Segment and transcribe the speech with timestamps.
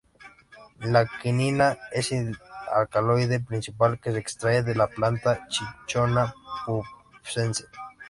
[0.79, 2.35] La quinina es el
[2.73, 6.33] alcaloide principal que se extrae de la planta "Cinchona
[6.65, 7.67] pubescens".